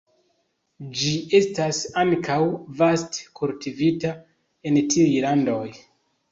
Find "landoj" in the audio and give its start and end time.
5.31-5.65